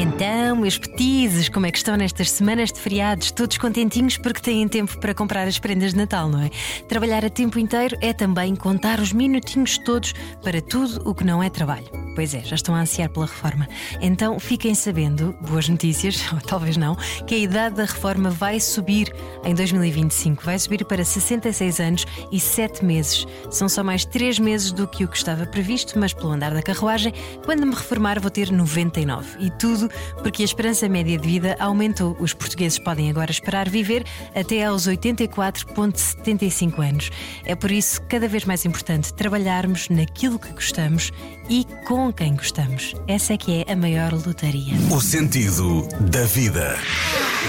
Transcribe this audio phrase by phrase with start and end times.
[0.00, 3.32] Então, meus petizes, como é que estão nestas semanas de feriados?
[3.32, 6.50] Todos contentinhos porque têm tempo para comprar as prendas de Natal, não é?
[6.88, 11.42] Trabalhar a tempo inteiro é também contar os minutinhos todos para tudo o que não
[11.42, 11.88] é trabalho.
[12.14, 13.68] Pois é, já estão a ansiar pela reforma.
[14.00, 19.12] Então fiquem sabendo, boas notícias, ou talvez não, que a idade da reforma vai subir
[19.44, 20.44] em 2025.
[20.44, 23.26] Vai subir para 66 anos e 7 meses.
[23.50, 26.62] São só mais 3 meses do que o que estava previsto, mas pelo andar da
[26.62, 27.12] carruagem,
[27.44, 29.38] quando me reformar vou ter 99.
[29.40, 29.87] E tudo
[30.22, 32.16] porque a esperança média de vida aumentou.
[32.20, 37.10] Os portugueses podem agora esperar viver até aos 84,75 anos.
[37.44, 41.12] É por isso cada vez mais importante trabalharmos naquilo que gostamos
[41.48, 42.94] e com quem gostamos.
[43.06, 44.74] Essa é que é a maior lotaria.
[44.90, 46.76] O sentido da vida.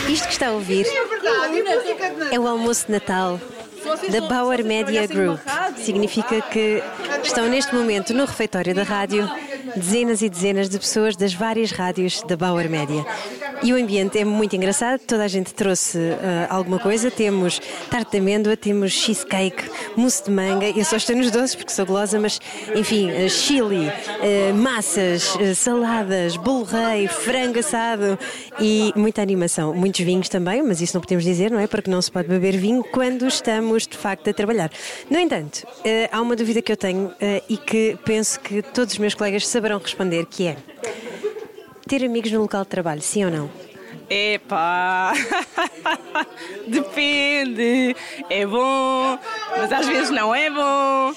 [0.08, 0.86] Isto que está a ouvir
[2.32, 3.40] é o almoço de Natal
[4.12, 5.40] da Bauer Media Group.
[5.78, 6.82] Significa que
[7.24, 9.30] estão neste momento no refeitório da rádio
[9.76, 13.06] dezenas e dezenas de pessoas das várias rádios da Bauer Média.
[13.62, 17.12] E o ambiente é muito engraçado, toda a gente trouxe uh, alguma coisa.
[17.12, 20.66] Temos tarte de amêndoa, temos cheesecake, mousse de manga.
[20.70, 22.40] Eu só estou nos doces porque sou golosa, mas
[22.74, 28.18] enfim, uh, chili, uh, massas, saladas, bolo rei, frango assado
[28.62, 29.74] e muita animação.
[29.74, 31.68] Muitos vinhos também, mas isso não podemos dizer, não é?
[31.68, 34.72] Porque não se pode beber vinho quando estamos de facto a trabalhar.
[35.10, 35.68] No entanto,
[36.12, 37.12] há uma dúvida que eu tenho
[37.50, 40.56] e que penso que todos os meus colegas saberão responder, que é
[41.90, 43.50] ter amigos no local de trabalho, sim ou não?
[44.08, 45.12] Epá,
[46.68, 47.96] depende.
[48.30, 49.18] É bom,
[49.58, 51.14] mas às vezes não é bom.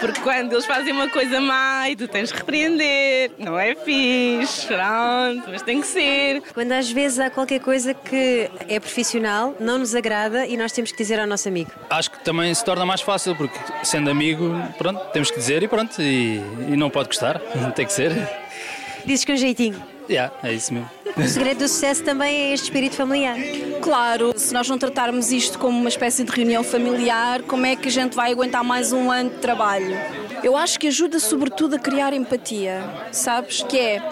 [0.00, 4.66] Porque quando eles fazem uma coisa má e tu tens de repreender, não é fixe,
[4.66, 6.42] pronto, mas tem que ser.
[6.54, 10.90] Quando às vezes há qualquer coisa que é profissional, não nos agrada e nós temos
[10.90, 11.70] que dizer ao nosso amigo.
[11.88, 15.68] Acho que também se torna mais fácil, porque sendo amigo, pronto, temos que dizer e
[15.68, 16.36] pronto, e,
[16.68, 17.38] e não pode gostar,
[17.74, 18.12] tem que ser.
[19.04, 19.99] Dizes com jeitinho.
[20.10, 20.90] Yeah, é isso mesmo.
[21.16, 23.36] O segredo do sucesso também é este espírito familiar.
[23.80, 27.86] Claro, se nós não tratarmos isto como uma espécie de reunião familiar, como é que
[27.86, 29.96] a gente vai aguentar mais um ano de trabalho?
[30.42, 32.82] Eu acho que ajuda sobretudo a criar empatia,
[33.12, 33.62] sabes?
[33.62, 34.02] Que é,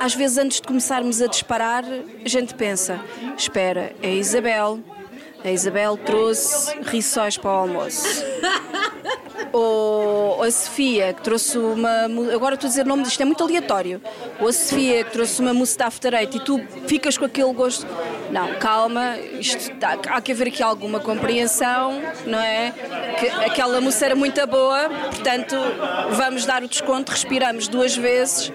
[0.00, 2.98] às vezes antes de começarmos a disparar, a gente pensa,
[3.36, 4.80] espera, é a Isabel,
[5.44, 8.06] a Isabel trouxe rissóis para o almoço.
[9.52, 12.04] ou a Sofia, que trouxe uma.
[12.34, 14.00] Agora estou a dizer nome, isto é muito aleatório.
[14.40, 17.86] Ou a Sofia, que trouxe uma mousse de eight e tu ficas com aquele gosto.
[18.30, 19.72] Não, calma, isto,
[20.08, 22.72] há que haver aqui alguma compreensão, não é?
[23.18, 25.56] Que aquela mousse era muito boa, portanto
[26.10, 28.50] vamos dar o desconto, respiramos duas vezes,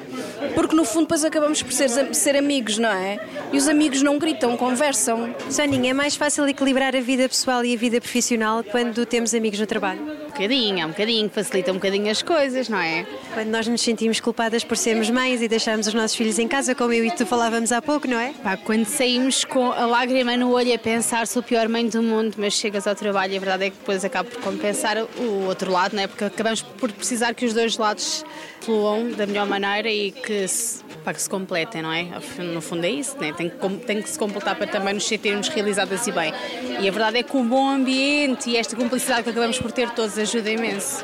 [0.56, 3.20] porque no fundo depois acabamos por ser, ser amigos, não é?
[3.54, 5.36] E os amigos não gritam, conversam.
[5.50, 9.60] Soninha, é mais fácil equilibrar a vida pessoal e a vida profissional quando temos amigos
[9.60, 10.27] no trabalho?
[10.38, 13.08] Um bocadinho, um bocadinho, facilita um bocadinho as coisas, não é?
[13.34, 16.76] Quando nós nos sentimos culpadas por sermos mães e deixarmos os nossos filhos em casa,
[16.76, 18.34] como eu e tu falávamos há pouco, não é?
[18.44, 22.04] Pá, quando saímos com a lágrima no olho a pensar sou a pior mãe do
[22.04, 25.48] mundo, mas chegas ao trabalho e a verdade é que depois acaba por compensar o
[25.48, 26.08] outro lado, não é?
[26.08, 28.24] Porque acabamos por precisar que os dois lados
[28.62, 32.06] fluam da melhor maneira e que se, pá, que se completem, não é?
[32.54, 33.34] No fundo é isso, né?
[33.34, 36.32] tem, que, tem que se completar para também nos sentirmos realizadas e bem.
[36.80, 39.90] E a verdade é que o bom ambiente e esta cumplicidade que acabamos por ter
[39.92, 41.04] todos ajuda imenso.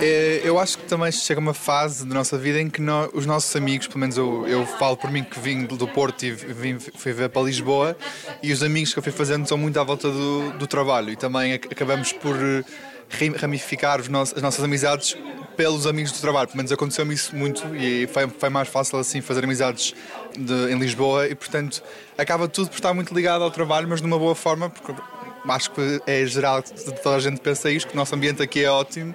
[0.00, 3.26] É, eu acho que também chega uma fase da nossa vida em que nós, os
[3.26, 6.78] nossos amigos, pelo menos eu, eu falo por mim que vim do Porto e vim,
[6.78, 7.96] fui ver para Lisboa,
[8.42, 11.16] e os amigos que eu fui fazendo são muito à volta do, do trabalho e
[11.16, 12.64] também acabamos por eh,
[13.36, 15.16] ramificar nossos, as nossas amizades
[15.56, 16.46] pelos amigos do trabalho.
[16.46, 19.92] Pelo menos aconteceu-me isso muito e foi, foi mais fácil assim fazer amizades
[20.38, 21.82] de, em Lisboa e, portanto,
[22.16, 24.94] acaba tudo por estar muito ligado ao trabalho, mas de uma boa forma, porque
[25.48, 26.62] acho que é geral,
[27.02, 29.14] toda a gente pensa isto, que o nosso ambiente aqui é ótimo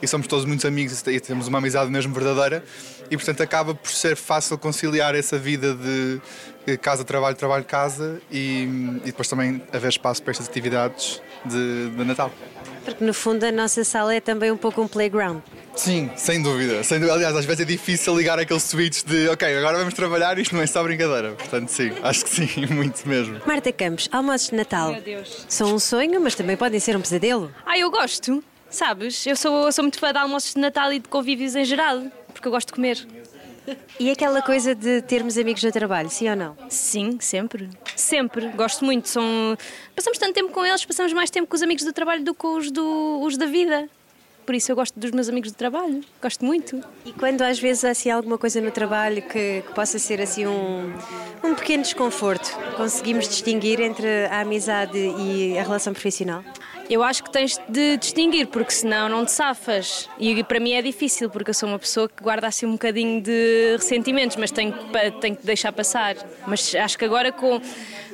[0.00, 2.64] e somos todos muitos amigos e temos uma amizade mesmo verdadeira.
[3.10, 6.20] E portanto acaba por ser fácil conciliar essa vida de
[6.78, 8.64] casa, trabalho, trabalho, casa e,
[9.02, 12.30] e depois também haver espaço para estas atividades de, de Natal.
[12.84, 15.40] Porque no fundo a nossa sala é também um pouco um playground.
[15.74, 16.82] Sim, sem dúvida.
[16.82, 17.14] Sem dúvida.
[17.14, 20.62] Aliás, às vezes é difícil ligar aquele switch de ok, agora vamos trabalhar, isto não
[20.62, 21.32] é só brincadeira.
[21.32, 23.40] Portanto, sim, acho que sim, muito mesmo.
[23.46, 24.92] Marta Campos, almoços de Natal.
[24.92, 25.44] Meu Deus.
[25.48, 27.52] São um sonho, mas também podem ser um pesadelo.
[27.66, 29.26] Ah, eu gosto, sabes?
[29.26, 32.02] Eu sou, eu sou muito fã de almoços de Natal e de convívios em geral,
[32.32, 33.06] porque eu gosto de comer.
[33.98, 36.56] E aquela coisa de termos amigos no trabalho, sim ou não?
[36.68, 37.68] Sim, sempre.
[37.94, 38.48] Sempre.
[38.48, 39.08] Gosto muito.
[39.08, 39.56] São...
[39.94, 42.46] Passamos tanto tempo com eles, passamos mais tempo com os amigos do trabalho do que
[42.46, 43.20] os, do...
[43.22, 43.88] os da vida.
[44.44, 46.80] por isso eu gosto dos meus amigos de trabalho, gosto muito.
[47.04, 50.46] E quando às vezes há assim, alguma coisa no trabalho que, que possa ser assim
[50.46, 50.92] um,
[51.42, 56.44] um pequeno desconforto, conseguimos distinguir entre a amizade e a relação profissional?
[56.88, 60.08] Eu acho que tens de distinguir, porque senão não te safas.
[60.18, 63.20] E para mim é difícil, porque eu sou uma pessoa que guarda assim um bocadinho
[63.20, 64.72] de ressentimentos, mas tenho,
[65.20, 66.16] tenho que deixar passar.
[66.46, 67.60] Mas acho que agora com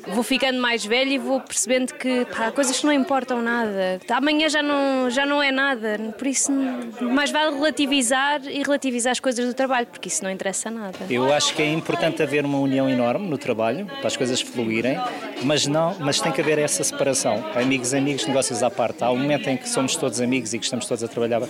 [0.08, 4.00] vou ficando mais velha e vou percebendo que pá, coisas que não importam nada.
[4.10, 5.98] Amanhã já não, já não é nada.
[6.18, 6.52] Por isso,
[7.00, 10.98] mais vale relativizar e relativizar as coisas do trabalho, porque isso não interessa nada.
[11.08, 14.98] Eu acho que é importante haver uma união enorme no trabalho, para as coisas fluírem,
[15.42, 17.44] mas, não, mas tem que haver essa separação.
[17.54, 19.02] Amigos, amigos, negócios à parte.
[19.04, 21.48] Há um momento em que somos todos amigos e que estamos todos a trabalhar uh,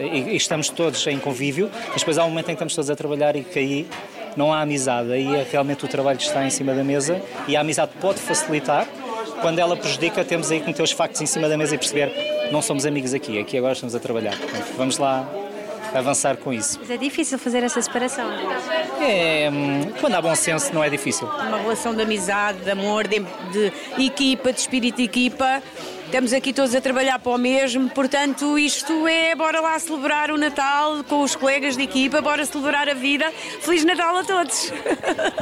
[0.00, 2.90] e, e estamos todos em convívio, mas depois há um momento em que estamos todos
[2.90, 3.88] a trabalhar e que aí
[4.36, 5.12] não há amizade.
[5.12, 8.20] Aí é realmente o trabalho que está em cima da mesa e a amizade pode
[8.20, 8.86] facilitar.
[9.40, 12.12] Quando ela prejudica, temos aí que meter os factos em cima da mesa e perceber
[12.52, 14.34] não somos amigos aqui, aqui agora estamos a trabalhar.
[14.76, 15.26] vamos lá
[15.94, 16.78] avançar com isso.
[16.80, 18.30] Mas é difícil fazer essa separação.
[19.00, 21.26] É, hum, quando há bom senso não é difícil.
[21.26, 23.72] Uma relação de amizade, de amor, de, de
[24.04, 25.62] equipa, de espírito de equipa
[26.10, 30.36] Estamos aqui todos a trabalhar para o mesmo, portanto, isto é bora lá celebrar o
[30.36, 33.30] Natal com os colegas de equipa, bora celebrar a vida.
[33.60, 34.72] Feliz Natal a todos!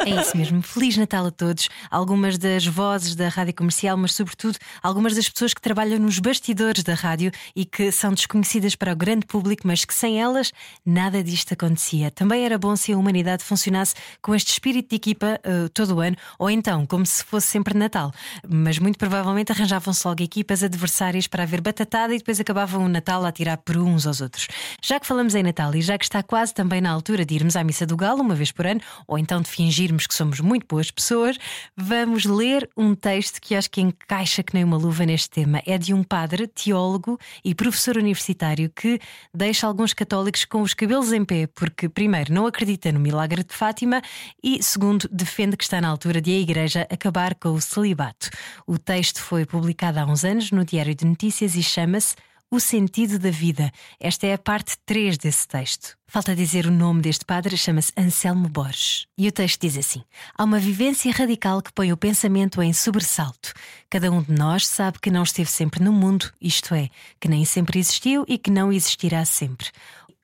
[0.05, 1.71] É isso mesmo, Feliz Natal a todos.
[1.91, 6.83] Algumas das vozes da rádio comercial, mas sobretudo algumas das pessoas que trabalham nos bastidores
[6.83, 10.53] da rádio e que são desconhecidas para o grande público, mas que sem elas
[10.85, 12.11] nada disto acontecia.
[12.11, 16.01] Também era bom se a humanidade funcionasse com este espírito de equipa uh, todo o
[16.01, 18.13] ano, ou então como se fosse sempre Natal.
[18.47, 23.25] Mas muito provavelmente arranjavam-se logo equipas adversárias para haver batatada e depois acabavam o Natal
[23.25, 24.49] a tirar por uns aos outros.
[24.83, 27.57] Já que falamos em Natal e já que está quase também na altura de irmos
[27.57, 30.67] à Missa do Galo uma vez por ano, ou então de fingirmos que somos muito
[30.67, 31.37] boas pessoas,
[31.77, 35.63] vamos ler um texto que acho que encaixa que nem uma luva neste tema.
[35.67, 39.01] É de um padre, teólogo e professor universitário que
[39.35, 43.55] deixa alguns católicos com os cabelos em pé, porque, primeiro, não acredita no milagre de
[43.55, 44.03] Fátima
[44.43, 48.31] e, segundo, defende que está na altura de a Igreja acabar com o celibato.
[48.67, 52.15] O texto foi publicado há uns anos no Diário de Notícias e chama-se
[52.51, 53.71] O Sentido da Vida.
[54.01, 55.97] Esta é a parte 3 desse texto.
[56.11, 59.07] Falta dizer o nome deste padre, chama-se Anselmo Borges.
[59.19, 60.03] E o texto diz assim:
[60.37, 63.53] Há uma vivência radical que põe o pensamento em sobressalto.
[63.91, 66.89] Cada um de nós sabe que não esteve sempre no mundo, isto é,
[67.21, 69.69] que nem sempre existiu e que não existirá sempre.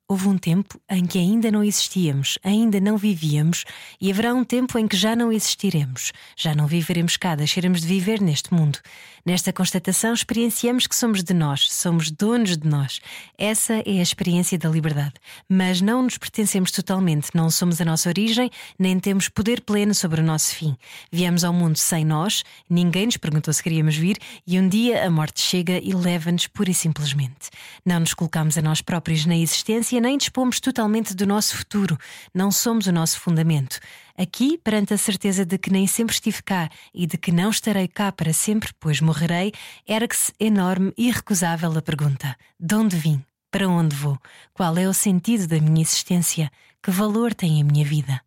[0.06, 3.64] Houve um tempo em que ainda não existíamos, ainda não vivíamos,
[3.98, 7.86] e haverá um tempo em que já não existiremos, já não viveremos cá, deixaremos de
[7.86, 8.80] viver neste mundo.
[9.26, 13.00] Nesta constatação, experienciamos que somos de nós, somos donos de nós.
[13.38, 15.14] Essa é a experiência da liberdade.
[15.48, 20.20] Mas não nos pertencemos totalmente, não somos a nossa origem, nem temos poder pleno sobre
[20.20, 20.76] o nosso fim.
[21.10, 25.10] Viemos ao mundo sem nós, ninguém nos perguntou se queríamos vir, e um dia a
[25.10, 27.48] morte chega e leva-nos pura e simplesmente.
[27.82, 31.98] Não nos colocamos a nós próprios na existência, nem dispomos totalmente do nosso futuro.
[32.32, 33.78] Não somos o nosso fundamento.
[34.16, 37.88] Aqui, perante a certeza de que nem sempre estive cá e de que não estarei
[37.88, 39.52] cá para sempre, pois morrerei,
[39.86, 43.24] ergue-se enorme e irrecusável a pergunta: de onde vim?
[43.50, 44.18] Para onde vou?
[44.52, 46.50] Qual é o sentido da minha existência?
[46.82, 48.20] Que valor tem a minha vida?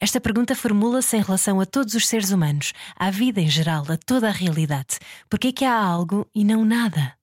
[0.00, 3.96] Esta pergunta formula-se em relação a todos os seres humanos, à vida em geral, a
[3.96, 4.98] toda a realidade.
[5.28, 7.14] Porque é que há algo e não nada?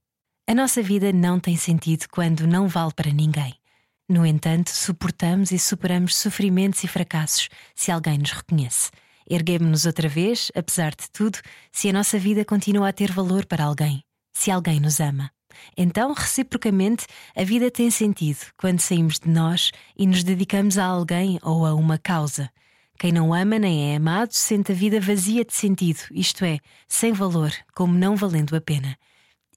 [0.47, 3.55] A nossa vida não tem sentido quando não vale para ninguém.
[4.09, 8.91] No entanto, suportamos e superamos sofrimentos e fracassos se alguém nos reconhece.
[9.29, 11.39] Erguemos-nos outra vez, apesar de tudo,
[11.71, 14.03] se a nossa vida continua a ter valor para alguém,
[14.33, 15.31] se alguém nos ama.
[15.77, 21.39] Então, reciprocamente, a vida tem sentido quando saímos de nós e nos dedicamos a alguém
[21.41, 22.49] ou a uma causa.
[22.99, 27.13] Quem não ama nem é amado sente a vida vazia de sentido, isto é, sem
[27.13, 28.97] valor, como não valendo a pena.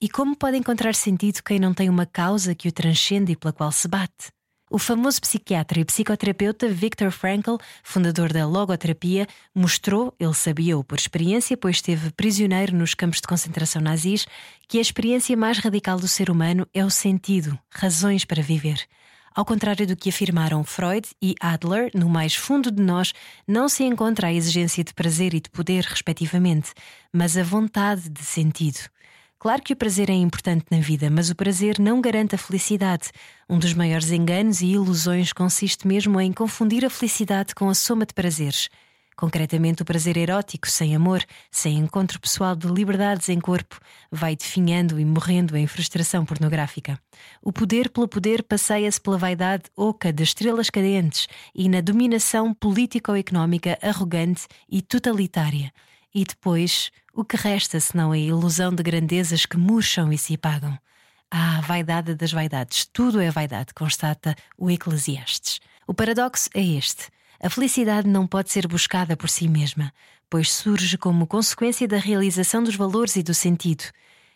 [0.01, 3.53] E como pode encontrar sentido quem não tem uma causa que o transcende e pela
[3.53, 4.36] qual se bate?
[4.69, 11.55] O famoso psiquiatra e psicoterapeuta Viktor Frankl, fundador da logoterapia, mostrou, ele sabia-o por experiência,
[11.55, 14.27] pois esteve prisioneiro nos campos de concentração nazis,
[14.67, 18.85] que a experiência mais radical do ser humano é o sentido, razões para viver.
[19.33, 23.13] Ao contrário do que afirmaram Freud e Adler, no mais fundo de nós
[23.47, 26.73] não se encontra a exigência de prazer e de poder, respectivamente,
[27.13, 28.79] mas a vontade de sentido.
[29.39, 33.11] Claro que o prazer é importante na vida, mas o prazer não garante a felicidade.
[33.47, 38.03] Um dos maiores enganos e ilusões consiste mesmo em confundir a felicidade com a soma
[38.03, 38.67] de prazeres.
[39.15, 43.79] Concretamente, o prazer erótico, sem amor, sem encontro pessoal de liberdades em corpo,
[44.11, 46.99] vai definhando e morrendo em frustração pornográfica.
[47.41, 53.77] O poder pelo poder passeia-se pela vaidade oca das estrelas cadentes e na dominação político-económica
[53.83, 55.71] arrogante e totalitária.
[56.17, 60.75] E depois, o que resta senão a ilusão de grandezas que murcham e se apagam?
[61.29, 65.59] Ah, vaidade das vaidades, tudo é vaidade, constata o Eclesiastes.
[65.85, 67.09] O paradoxo é este:
[67.39, 69.93] a felicidade não pode ser buscada por si mesma,
[70.27, 73.83] pois surge como consequência da realização dos valores e do sentido.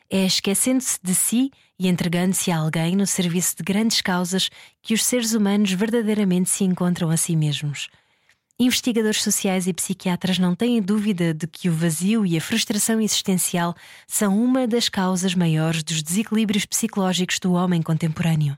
[0.07, 4.51] É esquecendo-se de si e entregando-se a alguém no serviço de grandes causas
[4.83, 7.89] que os seres humanos verdadeiramente se encontram a si mesmos.
[8.59, 13.75] Investigadores sociais e psiquiatras não têm dúvida de que o vazio e a frustração existencial
[14.07, 18.57] são uma das causas maiores dos desequilíbrios psicológicos do homem contemporâneo.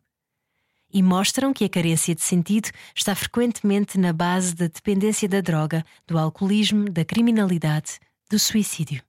[0.94, 5.86] E mostram que a carência de sentido está frequentemente na base da dependência da droga,
[6.06, 9.02] do alcoolismo, da criminalidade, do suicídio.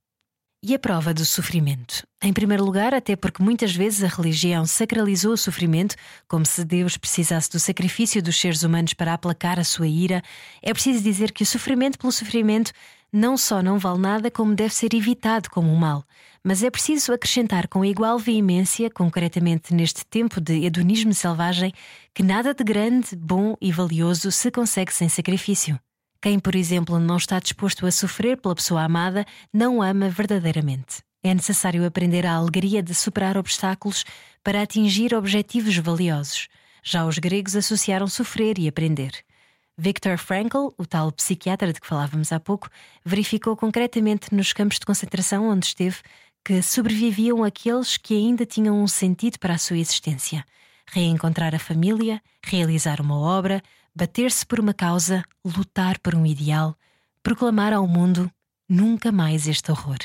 [0.67, 2.07] E a prova do sofrimento?
[2.23, 5.95] Em primeiro lugar, até porque muitas vezes a religião sacralizou o sofrimento,
[6.27, 10.23] como se Deus precisasse do sacrifício dos seres humanos para aplacar a sua ira,
[10.63, 12.73] é preciso dizer que o sofrimento pelo sofrimento
[13.13, 16.03] não só não vale nada, como deve ser evitado como um mal.
[16.43, 21.75] Mas é preciso acrescentar com igual veemência, concretamente neste tempo de hedonismo selvagem,
[22.15, 25.79] que nada de grande, bom e valioso se consegue sem sacrifício.
[26.25, 31.03] Quem, por exemplo, não está disposto a sofrer pela pessoa amada, não ama verdadeiramente.
[31.23, 34.07] É necessário aprender a alegria de superar obstáculos
[34.43, 36.49] para atingir objetivos valiosos.
[36.83, 39.13] Já os gregos associaram sofrer e aprender.
[39.77, 42.71] Viktor Frankl, o tal psiquiatra de que falávamos há pouco,
[43.05, 45.99] verificou concretamente nos campos de concentração onde esteve
[46.43, 50.43] que sobreviviam aqueles que ainda tinham um sentido para a sua existência.
[50.91, 53.63] Reencontrar a família, realizar uma obra,
[53.95, 56.77] bater-se por uma causa, lutar por um ideal,
[57.23, 58.31] proclamar ao mundo
[58.69, 59.99] nunca mais este horror.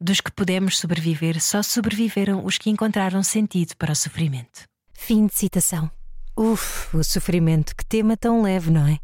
[0.00, 4.64] Dos que podemos sobreviver, só sobreviveram os que encontraram sentido para o sofrimento.
[4.92, 5.90] Fim de citação.
[6.36, 8.98] Uf, o sofrimento, que tema tão leve, não é?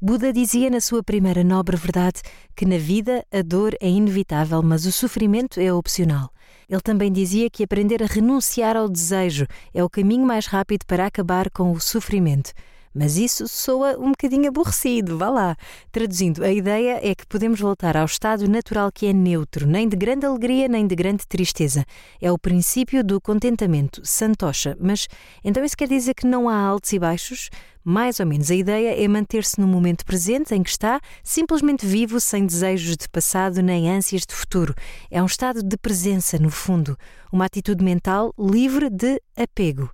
[0.00, 2.20] Buda dizia na sua primeira nobre verdade
[2.56, 6.28] que na vida a dor é inevitável, mas o sofrimento é opcional.
[6.68, 11.06] Ele também dizia que aprender a renunciar ao desejo é o caminho mais rápido para
[11.06, 12.52] acabar com o sofrimento.
[12.94, 15.56] Mas isso soa um bocadinho aborrecido, vá lá.
[15.90, 19.96] Traduzindo, a ideia é que podemos voltar ao estado natural que é neutro, nem de
[19.96, 21.84] grande alegria nem de grande tristeza.
[22.20, 24.76] É o princípio do contentamento, santosha.
[24.80, 25.08] Mas
[25.42, 27.50] então isso quer dizer que não há altos e baixos?
[27.84, 32.20] Mais ou menos a ideia é manter-se no momento presente em que está, simplesmente vivo,
[32.20, 34.72] sem desejos de passado nem ânsias de futuro.
[35.10, 36.96] É um estado de presença, no fundo,
[37.32, 39.90] uma atitude mental livre de apego.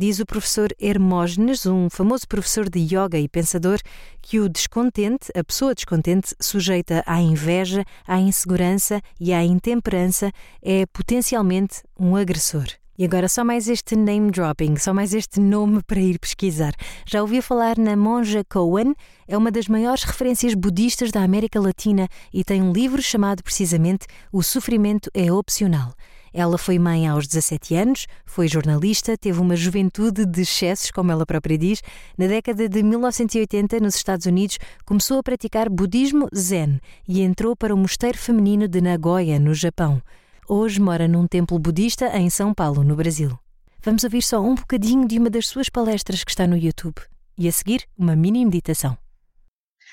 [0.00, 3.78] Diz o professor Hermógenes, um famoso professor de yoga e pensador,
[4.22, 10.86] que o descontente, a pessoa descontente, sujeita à inveja, à insegurança e à intemperança, é
[10.86, 12.64] potencialmente um agressor.
[12.96, 16.72] E agora só mais este name dropping, só mais este nome para ir pesquisar.
[17.04, 18.94] Já ouviu falar na Monja Cohen?
[19.28, 24.06] É uma das maiores referências budistas da América Latina e tem um livro chamado precisamente
[24.32, 25.92] O Sofrimento é Opcional.
[26.32, 31.26] Ela foi mãe aos 17 anos, foi jornalista, teve uma juventude de excessos, como ela
[31.26, 31.82] própria diz.
[32.16, 37.74] Na década de 1980, nos Estados Unidos, começou a praticar budismo zen e entrou para
[37.74, 40.00] o mosteiro feminino de Nagoya, no Japão.
[40.48, 43.38] Hoje mora num templo budista em São Paulo, no Brasil.
[43.82, 47.00] Vamos ouvir só um bocadinho de uma das suas palestras que está no YouTube.
[47.38, 48.96] E a seguir, uma mini meditação.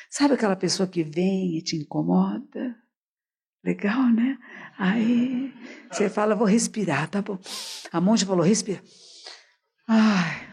[0.10, 2.76] Sabe aquela pessoa que vem e te incomoda?
[3.68, 4.40] Legal, né?
[4.78, 5.54] Aí
[5.92, 7.38] você fala, vou respirar, tá bom.
[7.92, 8.82] A monja falou, respira.
[9.86, 10.48] Ai,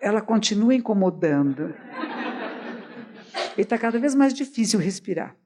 [0.00, 1.72] ela continua incomodando.
[3.56, 5.36] E está cada vez mais difícil respirar.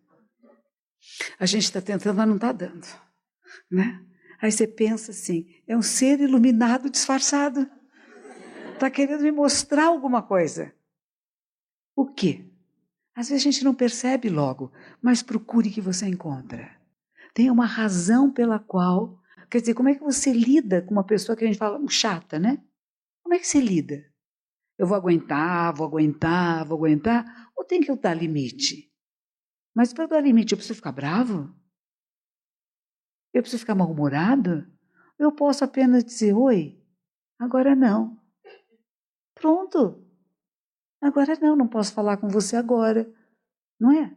[1.38, 2.86] A gente está tentando, mas não está dando.
[3.70, 4.02] Né?
[4.40, 7.68] Aí você pensa assim: é um ser iluminado disfarçado.
[8.72, 10.72] Está querendo me mostrar alguma coisa.
[11.94, 12.46] O quê?
[13.14, 16.77] Às vezes a gente não percebe logo, mas procure que você encontra
[17.34, 19.18] tem uma razão pela qual.
[19.50, 22.38] Quer dizer, como é que você lida com uma pessoa que a gente fala chata,
[22.38, 22.62] né?
[23.22, 24.04] Como é que você lida?
[24.78, 28.92] Eu vou aguentar, vou aguentar, vou aguentar, ou tem que eu dar limite?
[29.74, 31.54] Mas para dar limite, eu preciso ficar bravo?
[33.32, 34.66] Eu preciso ficar mal-humorado?
[35.18, 36.80] Eu posso apenas dizer oi?
[37.38, 38.18] Agora não.
[39.34, 40.04] Pronto.
[41.00, 43.12] Agora não, não posso falar com você agora.
[43.78, 44.16] Não é?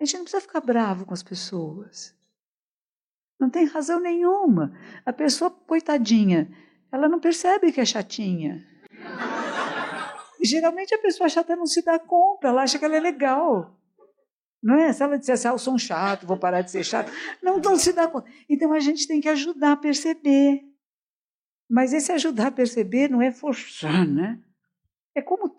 [0.00, 2.16] A gente não precisa ficar bravo com as pessoas.
[3.40, 4.78] Não tem razão nenhuma.
[5.04, 6.46] A pessoa, coitadinha,
[6.92, 8.62] ela não percebe que é chatinha.
[10.42, 13.74] Geralmente a pessoa chata não se dá conta, ela acha que ela é legal.
[14.62, 14.92] Não é?
[14.92, 17.10] Se ela dissesse, ah, eu sou um chato, vou parar de ser chato.
[17.42, 18.30] Não, não se dá conta.
[18.48, 20.62] Então a gente tem que ajudar a perceber.
[21.68, 24.38] Mas esse ajudar a perceber não é forçar, né?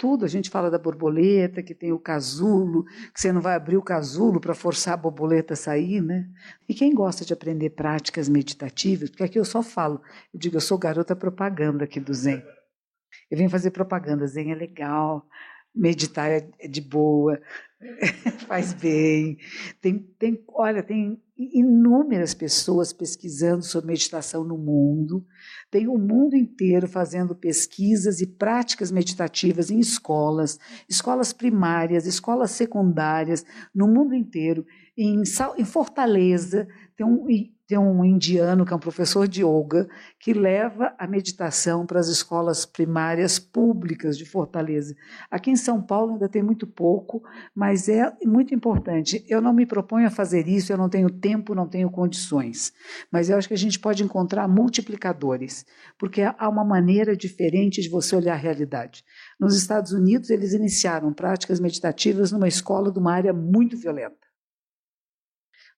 [0.01, 0.25] Tudo.
[0.25, 3.83] A gente fala da borboleta, que tem o casulo, que você não vai abrir o
[3.83, 6.27] casulo para forçar a borboleta a sair, né?
[6.67, 10.01] E quem gosta de aprender práticas meditativas, porque aqui eu só falo,
[10.33, 12.41] eu digo, eu sou garota propaganda aqui do Zen.
[13.29, 15.23] Eu venho fazer propaganda, Zen é legal,
[15.73, 17.39] meditar é de boa,
[18.47, 19.37] faz bem.
[19.81, 25.25] Tem, tem, olha, tem inúmeras pessoas pesquisando sobre meditação no mundo.
[25.69, 33.43] Tem o mundo inteiro fazendo pesquisas e práticas meditativas em escolas, escolas primárias, escolas secundárias,
[33.73, 34.65] no mundo inteiro.
[34.97, 35.23] Em,
[35.57, 37.25] em Fortaleza, tem um,
[37.71, 39.87] tem um indiano que é um professor de yoga
[40.19, 44.93] que leva a meditação para as escolas primárias públicas de Fortaleza.
[45.29, 47.23] Aqui em São Paulo ainda tem muito pouco,
[47.55, 49.23] mas é muito importante.
[49.25, 52.73] Eu não me proponho a fazer isso, eu não tenho tempo, não tenho condições.
[53.09, 55.65] Mas eu acho que a gente pode encontrar multiplicadores,
[55.97, 59.01] porque há uma maneira diferente de você olhar a realidade.
[59.39, 64.30] Nos Estados Unidos, eles iniciaram práticas meditativas numa escola de uma área muito violenta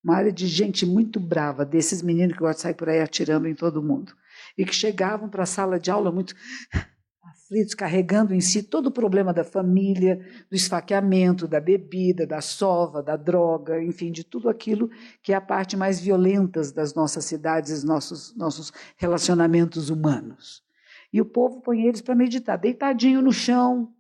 [0.04, 3.48] uma área de gente muito brava, desses meninos que gostam de sair por aí atirando
[3.48, 4.14] em todo mundo,
[4.58, 6.36] e que chegavam para a sala de aula muito
[7.24, 10.20] aflitos, carregando em si todo o problema da família,
[10.50, 14.90] do esfaqueamento, da bebida, da sova, da droga, enfim, de tudo aquilo
[15.22, 20.62] que é a parte mais violenta das nossas cidades, nossos, nossos relacionamentos humanos.
[21.12, 23.94] E o povo põe eles para meditar, deitadinho no chão,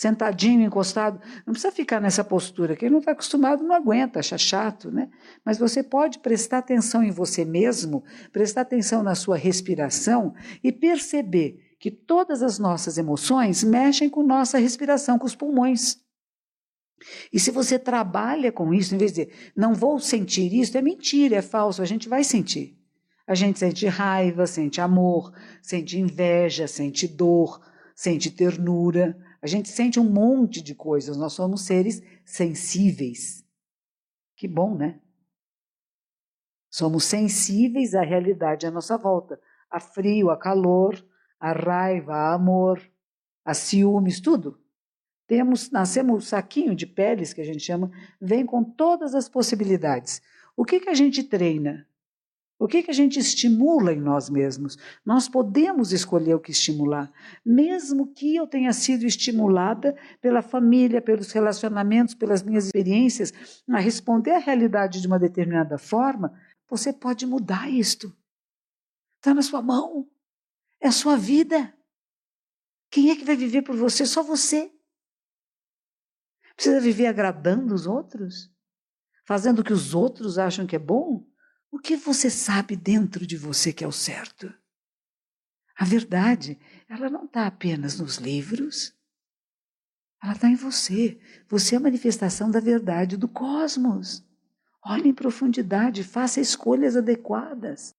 [0.00, 1.20] sentadinho, encostado.
[1.46, 2.74] Não precisa ficar nessa postura.
[2.74, 5.10] Quem não está acostumado não aguenta, acha chato, né?
[5.44, 8.02] Mas você pode prestar atenção em você mesmo,
[8.32, 10.32] prestar atenção na sua respiração
[10.64, 15.98] e perceber que todas as nossas emoções mexem com nossa respiração, com os pulmões.
[17.30, 20.80] E se você trabalha com isso, em vez de dizer, não vou sentir isso, é
[20.80, 22.74] mentira, é falso, a gente vai sentir.
[23.26, 25.30] A gente sente raiva, sente amor,
[25.60, 27.60] sente inveja, sente dor,
[27.94, 29.14] sente ternura.
[29.42, 33.44] A gente sente um monte de coisas, nós somos seres sensíveis.
[34.36, 35.00] Que bom, né?
[36.70, 41.04] Somos sensíveis à realidade à nossa volta, a frio, a calor,
[41.38, 42.80] a raiva, a amor,
[43.44, 44.60] a ciúmes, tudo.
[45.26, 50.20] Temos, nascemos um saquinho de peles que a gente chama, vem com todas as possibilidades.
[50.56, 51.88] O que que a gente treina?
[52.60, 54.76] O que, que a gente estimula em nós mesmos?
[55.02, 57.10] Nós podemos escolher o que estimular,
[57.42, 63.32] mesmo que eu tenha sido estimulada pela família, pelos relacionamentos, pelas minhas experiências,
[63.66, 68.14] a responder à realidade de uma determinada forma, você pode mudar isto.
[69.16, 70.06] Está na sua mão.
[70.82, 71.74] É a sua vida.
[72.90, 74.04] Quem é que vai viver por você?
[74.04, 74.70] Só você.
[76.54, 78.52] Precisa viver agradando os outros?
[79.24, 81.29] Fazendo o que os outros acham que é bom?
[81.70, 84.52] O que você sabe dentro de você que é o certo?
[85.76, 88.92] A verdade, ela não está apenas nos livros.
[90.22, 91.18] Ela está em você.
[91.48, 94.22] Você é a manifestação da verdade do cosmos.
[94.84, 97.94] Olhe em profundidade, faça escolhas adequadas.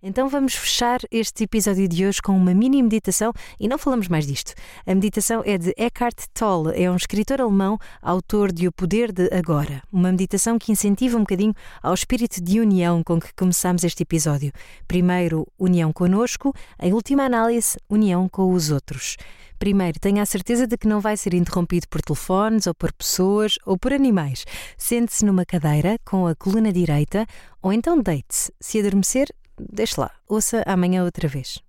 [0.00, 4.24] Então vamos fechar este episódio de hoje com uma mini meditação e não falamos mais
[4.24, 4.54] disto.
[4.86, 9.28] A meditação é de Eckhart Tolle, é um escritor alemão, autor de O Poder de
[9.34, 9.82] Agora.
[9.92, 14.52] Uma meditação que incentiva um bocadinho ao espírito de união com que começamos este episódio.
[14.86, 19.16] Primeiro, união conosco, em última análise, união com os outros.
[19.58, 23.58] Primeiro, tenha a certeza de que não vai ser interrompido por telefones ou por pessoas
[23.66, 24.44] ou por animais.
[24.76, 27.26] Sente-se numa cadeira com a coluna direita
[27.60, 28.52] ou então deite-se.
[28.60, 29.26] Se adormecer,
[29.58, 31.62] deixe lá, ouça amanhã outra vez.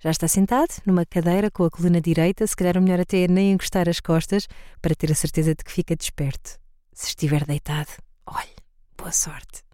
[0.00, 3.28] Já está sentado numa cadeira com a coluna direita, se calhar o melhor até é
[3.28, 4.46] nem encostar as costas
[4.80, 6.58] para ter a certeza de que fica desperto.
[6.92, 7.90] Se estiver deitado,
[8.24, 8.54] olhe,
[8.96, 9.64] boa sorte.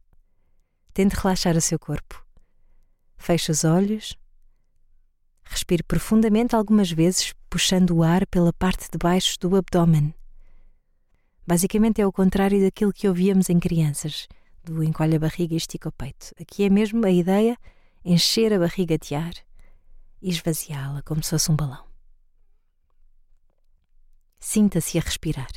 [0.95, 2.25] Tente relaxar o seu corpo.
[3.19, 4.17] Feche os olhos.
[5.45, 10.15] Respire profundamente algumas vezes, puxando o ar pela parte de baixo do abdômen.
[11.47, 14.27] Basicamente é o contrário daquilo que ouvíamos em crianças
[14.65, 16.33] do encolhe a barriga e estica o peito.
[16.41, 17.57] Aqui é mesmo a ideia
[18.05, 19.35] encher a barriga de ar
[20.21, 21.85] e esvaziá-la como se fosse um balão.
[24.39, 25.51] Sinta-se a respirar.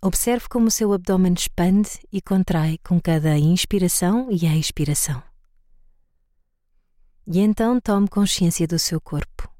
[0.00, 5.22] Observe como o seu abdômen expande e contrai com cada inspiração e expiração.
[7.26, 9.50] E então tome consciência do seu corpo.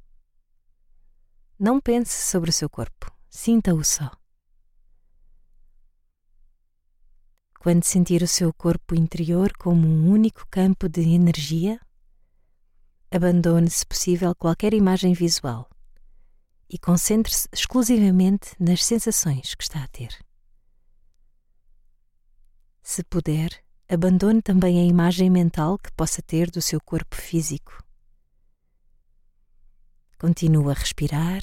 [1.58, 4.17] Não pense sobre o seu corpo, sinta-o só.
[7.58, 11.80] Quando sentir o seu corpo interior como um único campo de energia,
[13.10, 15.68] abandone, se possível, qualquer imagem visual
[16.70, 20.16] e concentre-se exclusivamente nas sensações que está a ter.
[22.82, 23.50] Se puder,
[23.88, 27.82] abandone também a imagem mental que possa ter do seu corpo físico.
[30.18, 31.42] Continua a respirar,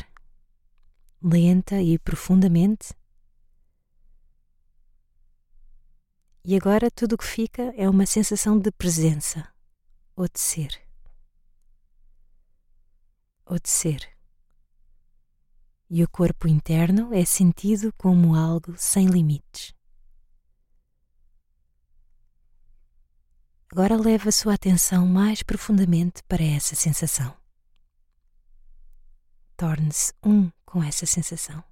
[1.21, 2.93] lenta e profundamente.
[6.47, 9.51] E agora tudo o que fica é uma sensação de presença,
[10.15, 10.79] ou de ser.
[13.47, 14.07] Ou de ser.
[15.89, 19.73] E o corpo interno é sentido como algo sem limites.
[23.71, 27.35] Agora leva a sua atenção mais profundamente para essa sensação.
[29.57, 31.63] Torne-se um com essa sensação.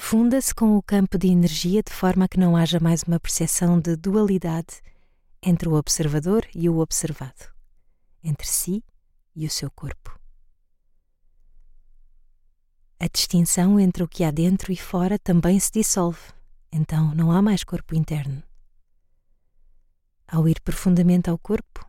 [0.00, 3.94] Funda-se com o campo de energia de forma que não haja mais uma percepção de
[3.94, 4.80] dualidade
[5.42, 7.52] entre o observador e o observado,
[8.24, 8.82] entre si
[9.34, 10.18] e o seu corpo.
[12.98, 16.32] A distinção entre o que há dentro e fora também se dissolve,
[16.72, 18.42] então não há mais corpo interno.
[20.26, 21.84] Ao ir profundamente ao corpo,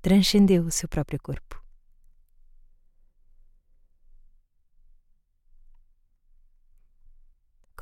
[0.00, 1.61] transcendeu o seu próprio corpo.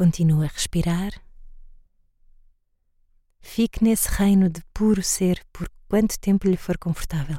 [0.00, 1.12] Continua a respirar.
[3.38, 7.38] Fique nesse reino de puro ser por quanto tempo lhe for confortável.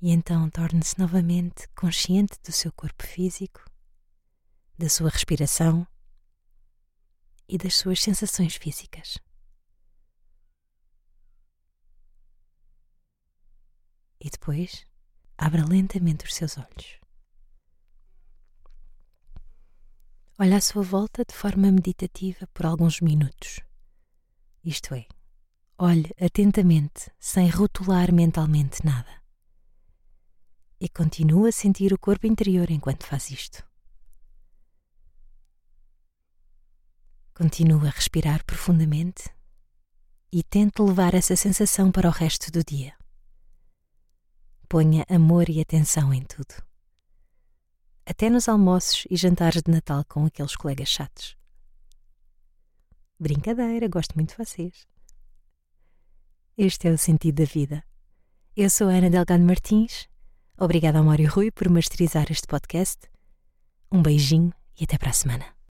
[0.00, 3.64] E então torne-se novamente consciente do seu corpo físico
[4.78, 5.84] da sua respiração
[7.48, 9.18] e das suas sensações físicas.
[14.20, 14.86] E depois,
[15.38, 17.00] abra lentamente os seus olhos.
[20.38, 23.60] Olhe à sua volta de forma meditativa por alguns minutos.
[24.62, 25.06] Isto é,
[25.78, 29.22] olhe atentamente, sem rotular mentalmente nada.
[30.78, 33.64] E continue a sentir o corpo interior enquanto faz isto.
[37.32, 39.30] Continue a respirar profundamente
[40.30, 42.94] e tente levar essa sensação para o resto do dia.
[44.68, 46.54] Ponha amor e atenção em tudo.
[48.04, 51.36] Até nos almoços e jantares de Natal com aqueles colegas chatos.
[53.18, 54.86] Brincadeira, gosto muito de vocês.
[56.58, 57.84] Este é o sentido da vida.
[58.56, 60.08] Eu sou Ana Delgado Martins.
[60.58, 63.08] Obrigada ao Mário Rui por masterizar este podcast.
[63.92, 65.55] Um beijinho e até para a semana.